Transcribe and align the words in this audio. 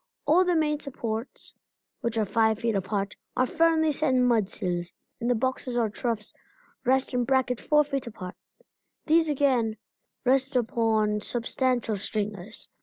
All 0.25 0.43
the 0.43 0.55
main 0.55 0.79
supports, 0.79 1.53
which 1.99 2.17
are 2.17 2.25
five 2.25 2.57
feet 2.57 2.73
apart, 2.73 3.15
are 3.37 3.45
firmly 3.45 3.91
set 3.91 4.15
in 4.15 4.25
mudsills, 4.27 4.93
and 5.19 5.29
the 5.29 5.35
boxes 5.35 5.77
or 5.77 5.91
troughs 5.91 6.33
rest 6.83 7.13
in 7.13 7.23
brackets 7.23 7.61
four 7.61 7.83
feet 7.83 8.07
apart. 8.07 8.33
These 9.05 9.29
again 9.29 9.77
rest 10.25 10.55
upon 10.55 11.21
substantial 11.21 11.97
stringers. 11.97 12.67